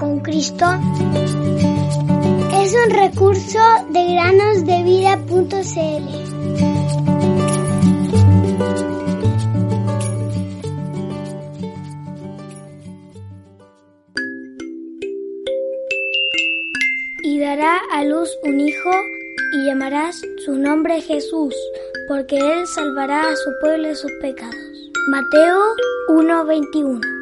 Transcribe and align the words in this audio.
con 0.00 0.20
Cristo 0.20 0.64
es 2.54 2.74
un 2.74 2.90
recurso 2.90 3.58
de 3.90 4.14
granosdevida.cl. 4.14 5.50
Y 17.22 17.38
dará 17.38 17.76
a 17.92 18.04
luz 18.04 18.30
un 18.42 18.60
hijo 18.60 18.90
y 19.52 19.66
llamarás 19.66 20.22
su 20.46 20.54
nombre 20.54 21.02
Jesús, 21.02 21.54
porque 22.08 22.38
él 22.38 22.66
salvará 22.66 23.28
a 23.28 23.36
su 23.36 23.50
pueblo 23.60 23.88
de 23.88 23.94
sus 23.94 24.12
pecados. 24.22 24.56
Mateo 25.10 25.60
1:21 26.08 27.19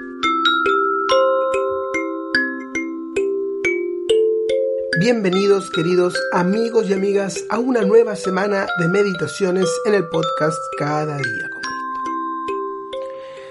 Bienvenidos 5.01 5.71
queridos 5.71 6.17
amigos 6.33 6.91
y 6.91 6.93
amigas 6.93 7.45
a 7.51 7.61
una 7.61 7.83
nueva 7.83 8.17
semana 8.17 8.67
de 8.81 8.89
meditaciones 8.89 9.69
en 9.87 9.95
el 9.95 10.09
podcast 10.09 10.59
Cada 10.77 11.19
día 11.19 11.49
con 11.53 11.61
Cristo. 11.61 12.99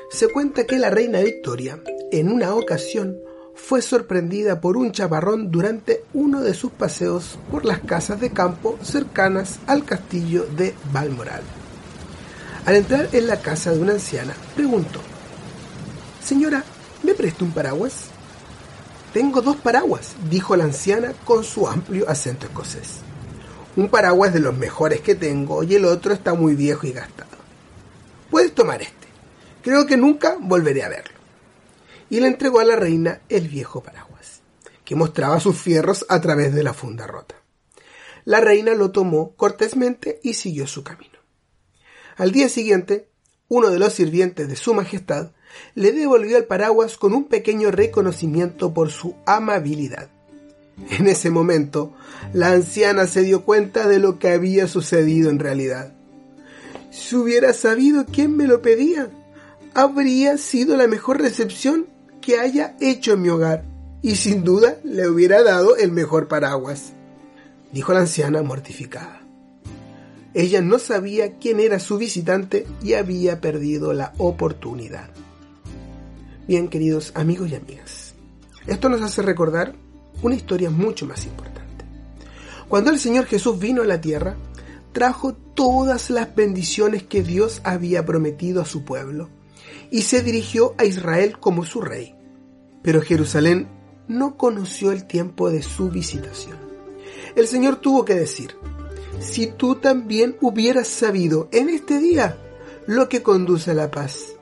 Se 0.09 0.27
cuenta 0.27 0.65
que 0.65 0.77
la 0.77 0.89
reina 0.89 1.21
Victoria 1.21 1.79
en 2.11 2.29
una 2.29 2.53
ocasión 2.53 3.17
fue 3.55 3.81
sorprendida 3.81 4.59
por 4.59 4.75
un 4.75 4.91
chaparrón 4.91 5.49
durante 5.49 6.03
uno 6.13 6.41
de 6.41 6.53
sus 6.53 6.71
paseos 6.73 7.39
por 7.49 7.63
las 7.63 7.79
casas 7.79 8.19
de 8.19 8.31
campo 8.31 8.77
cercanas 8.81 9.59
al 9.67 9.85
castillo 9.85 10.45
de 10.57 10.75
Balmoral. 10.91 11.43
Al 12.65 12.75
entrar 12.75 13.07
en 13.13 13.25
la 13.25 13.39
casa 13.39 13.71
de 13.71 13.79
una 13.79 13.93
anciana, 13.93 14.33
preguntó, 14.53 14.99
Señora, 16.21 16.65
¿me 17.03 17.13
presta 17.13 17.45
un 17.45 17.51
paraguas? 17.51 18.16
Tengo 19.17 19.41
dos 19.41 19.55
paraguas, 19.55 20.13
dijo 20.29 20.55
la 20.55 20.65
anciana 20.65 21.11
con 21.25 21.43
su 21.43 21.67
amplio 21.67 22.07
acento 22.07 22.45
escocés. 22.45 22.99
Un 23.75 23.89
paraguas 23.89 24.31
de 24.31 24.39
los 24.39 24.55
mejores 24.55 25.01
que 25.01 25.15
tengo 25.15 25.63
y 25.63 25.73
el 25.73 25.85
otro 25.85 26.13
está 26.13 26.35
muy 26.35 26.53
viejo 26.53 26.85
y 26.85 26.91
gastado. 26.91 27.35
Puedes 28.29 28.53
tomar 28.53 28.83
este. 28.83 29.07
Creo 29.63 29.87
que 29.87 29.97
nunca 29.97 30.37
volveré 30.39 30.83
a 30.83 30.89
verlo. 30.89 31.17
Y 32.11 32.19
le 32.19 32.27
entregó 32.27 32.59
a 32.59 32.63
la 32.63 32.75
reina 32.75 33.21
el 33.27 33.47
viejo 33.47 33.81
paraguas, 33.81 34.41
que 34.85 34.93
mostraba 34.93 35.39
sus 35.39 35.57
fierros 35.57 36.05
a 36.09 36.21
través 36.21 36.53
de 36.53 36.61
la 36.61 36.75
funda 36.75 37.07
rota. 37.07 37.33
La 38.23 38.39
reina 38.39 38.75
lo 38.75 38.91
tomó 38.91 39.35
cortésmente 39.35 40.19
y 40.21 40.35
siguió 40.35 40.67
su 40.67 40.83
camino. 40.83 41.17
Al 42.17 42.31
día 42.31 42.49
siguiente, 42.49 43.09
uno 43.47 43.71
de 43.71 43.79
los 43.79 43.93
sirvientes 43.93 44.47
de 44.47 44.55
su 44.55 44.75
majestad 44.75 45.31
le 45.75 45.91
devolvió 45.91 46.37
el 46.37 46.45
paraguas 46.45 46.97
con 46.97 47.13
un 47.13 47.25
pequeño 47.25 47.71
reconocimiento 47.71 48.73
por 48.73 48.89
su 48.89 49.15
amabilidad. 49.25 50.09
En 50.91 51.07
ese 51.07 51.29
momento, 51.29 51.93
la 52.33 52.51
anciana 52.51 53.07
se 53.07 53.23
dio 53.23 53.43
cuenta 53.43 53.87
de 53.87 53.99
lo 53.99 54.19
que 54.19 54.29
había 54.29 54.67
sucedido 54.67 55.29
en 55.29 55.39
realidad. 55.39 55.93
Si 56.91 57.15
hubiera 57.15 57.53
sabido 57.53 58.05
quién 58.05 58.35
me 58.35 58.47
lo 58.47 58.61
pedía, 58.61 59.09
habría 59.73 60.37
sido 60.37 60.77
la 60.77 60.87
mejor 60.87 61.21
recepción 61.21 61.87
que 62.21 62.39
haya 62.39 62.75
hecho 62.79 63.13
en 63.13 63.21
mi 63.21 63.29
hogar, 63.29 63.63
y 64.01 64.15
sin 64.15 64.43
duda 64.43 64.77
le 64.83 65.07
hubiera 65.07 65.43
dado 65.43 65.75
el 65.77 65.91
mejor 65.91 66.27
paraguas, 66.27 66.93
dijo 67.71 67.93
la 67.93 68.01
anciana 68.01 68.41
mortificada. 68.43 69.21
Ella 70.33 70.61
no 70.61 70.77
sabía 70.77 71.37
quién 71.37 71.59
era 71.59 71.79
su 71.79 71.97
visitante 71.97 72.67
y 72.83 72.93
había 72.93 73.41
perdido 73.41 73.93
la 73.93 74.13
oportunidad. 74.17 75.09
Bien, 76.47 76.69
queridos 76.69 77.11
amigos 77.13 77.49
y 77.49 77.55
amigas, 77.55 78.13
esto 78.67 78.87
nos 78.87 79.01
hace 79.01 79.21
recordar 79.21 79.75
una 80.21 80.35
historia 80.35 80.69
mucho 80.69 81.05
más 81.05 81.25
importante. 81.25 81.83
Cuando 82.69 82.89
el 82.89 82.99
Señor 82.99 83.25
Jesús 83.25 83.59
vino 83.59 83.81
a 83.81 83.85
la 83.85 83.99
tierra, 83.99 84.37
trajo 84.93 85.33
todas 85.33 86.09
las 86.09 86.33
bendiciones 86.33 87.03
que 87.03 87.21
Dios 87.21 87.59
había 87.65 88.05
prometido 88.05 88.61
a 88.61 88.65
su 88.65 88.85
pueblo 88.85 89.27
y 89.91 90.03
se 90.03 90.21
dirigió 90.21 90.73
a 90.77 90.85
Israel 90.85 91.37
como 91.37 91.65
su 91.65 91.81
rey. 91.81 92.15
Pero 92.81 93.01
Jerusalén 93.01 93.67
no 94.07 94.37
conoció 94.37 94.93
el 94.93 95.05
tiempo 95.05 95.49
de 95.49 95.61
su 95.61 95.89
visitación. 95.89 96.55
El 97.35 97.45
Señor 97.47 97.81
tuvo 97.81 98.05
que 98.05 98.15
decir, 98.15 98.55
si 99.19 99.47
tú 99.47 99.75
también 99.75 100.37
hubieras 100.39 100.87
sabido 100.87 101.49
en 101.51 101.67
este 101.67 101.99
día 101.99 102.37
lo 102.85 103.09
que 103.09 103.21
conduce 103.21 103.71
a 103.71 103.73
la 103.73 103.91
paz, 103.91 104.36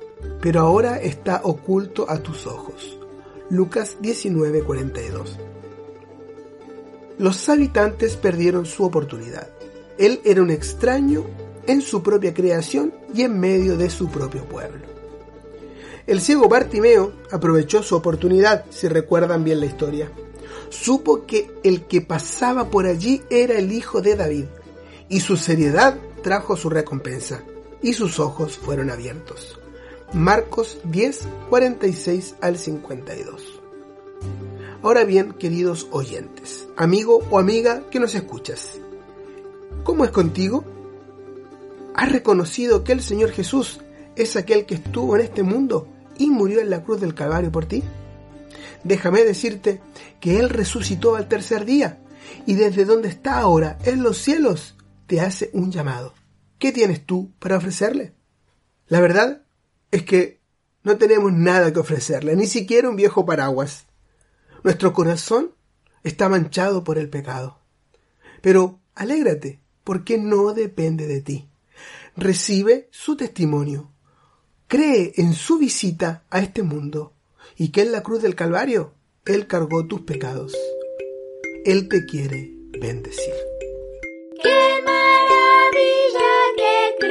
pero 0.46 0.60
ahora 0.60 0.98
está 1.02 1.42
oculto 1.44 2.06
a 2.08 2.20
tus 2.20 2.46
ojos. 2.46 3.00
Lucas 3.50 3.98
19:42. 4.00 5.40
Los 7.18 7.50
habitantes 7.50 8.16
perdieron 8.16 8.68
su 8.68 8.84
oportunidad. 8.84 9.50
Él 9.98 10.22
era 10.24 10.44
un 10.44 10.52
extraño 10.52 11.26
en 11.66 11.82
su 11.82 12.04
propia 12.04 12.36
creación 12.36 12.94
y 13.12 13.24
en 13.24 13.40
medio 13.40 13.76
de 13.76 13.90
su 13.90 14.08
propio 14.08 14.44
pueblo. 14.44 14.86
El 16.06 16.22
ciego 16.22 16.48
Bartimeo 16.48 17.14
aprovechó 17.32 17.82
su 17.82 17.96
oportunidad, 17.96 18.66
si 18.70 18.88
recuerdan 18.88 19.44
bien 19.44 19.60
la 19.60 19.66
historia. 19.66 20.12
Supo 20.70 21.26
que 21.26 21.50
el 21.64 21.88
que 21.88 22.02
pasaba 22.02 22.70
por 22.70 22.86
allí 22.86 23.24
era 23.32 23.58
el 23.58 23.72
hijo 23.72 24.00
de 24.00 24.16
David, 24.16 24.46
y 25.10 25.22
su 25.22 25.38
seriedad 25.38 25.98
trajo 26.22 26.56
su 26.56 26.70
recompensa, 26.70 27.42
y 27.82 27.94
sus 27.94 28.20
ojos 28.20 28.60
fueron 28.60 28.92
abiertos. 28.92 29.58
Marcos 30.14 30.78
10, 30.86 31.28
46 31.50 32.36
al 32.40 32.58
52. 32.58 33.62
Ahora 34.82 35.04
bien, 35.04 35.34
queridos 35.34 35.88
oyentes, 35.92 36.68
amigo 36.78 37.26
o 37.32 37.40
amiga 37.40 37.84
que 37.90 38.00
nos 38.00 38.16
escuchas, 38.16 38.80
¿cómo 39.84 40.06
es 40.06 40.12
contigo? 40.12 40.64
¿Has 41.96 42.12
reconocido 42.12 42.84
que 42.84 42.92
el 42.92 43.02
Señor 43.02 43.32
Jesús 43.32 43.82
es 44.16 44.36
aquel 44.36 44.66
que 44.66 44.76
estuvo 44.76 45.16
en 45.16 45.24
este 45.24 45.44
mundo 45.44 45.88
y 46.18 46.30
murió 46.30 46.62
en 46.62 46.70
la 46.70 46.84
cruz 46.84 47.02
del 47.02 47.16
Calvario 47.16 47.52
por 47.52 47.66
ti? 47.66 47.84
Déjame 48.84 49.24
decirte 49.24 49.82
que 50.20 50.40
Él 50.40 50.50
resucitó 50.50 51.16
al 51.16 51.28
tercer 51.28 51.66
día 51.66 52.00
y 52.46 52.54
desde 52.54 52.86
donde 52.86 53.10
está 53.10 53.40
ahora, 53.40 53.80
en 53.84 54.04
los 54.04 54.18
cielos, 54.18 54.76
te 55.08 55.20
hace 55.20 55.50
un 55.54 55.72
llamado. 55.72 56.14
¿Qué 56.60 56.72
tienes 56.72 57.06
tú 57.06 57.32
para 57.40 57.58
ofrecerle? 57.58 58.14
La 58.88 59.02
verdad 59.02 59.45
es 59.96 60.04
que 60.04 60.42
no 60.84 60.98
tenemos 60.98 61.32
nada 61.32 61.72
que 61.72 61.80
ofrecerle, 61.80 62.36
ni 62.36 62.48
siquiera 62.48 62.90
un 62.90 62.98
viejo 62.98 63.26
paraguas. 63.26 63.86
Nuestro 64.62 64.92
corazón 64.92 65.52
está 66.04 66.28
manchado 66.28 66.84
por 66.84 66.98
el 66.98 67.10
pecado. 67.10 67.60
Pero 68.42 68.80
alégrate, 68.94 69.62
porque 69.86 70.18
no 70.18 70.54
depende 70.54 71.08
de 71.08 71.22
ti. 71.22 71.48
Recibe 72.18 72.90
su 72.92 73.16
testimonio. 73.16 73.90
Cree 74.68 75.14
en 75.16 75.34
su 75.34 75.60
visita 75.60 76.26
a 76.30 76.42
este 76.42 76.62
mundo 76.62 77.14
y 77.56 77.70
que 77.70 77.84
en 77.84 77.94
la 77.94 78.04
cruz 78.04 78.22
del 78.22 78.36
Calvario 78.36 78.94
Él 79.26 79.48
cargó 79.48 79.88
tus 79.88 80.02
pecados. 80.02 80.54
Él 81.64 81.88
te 81.88 82.06
quiere 82.06 82.52
bendecir. 82.82 83.34
¡Qué 84.44 84.60
maravilla 84.86 86.32
que 86.58 87.06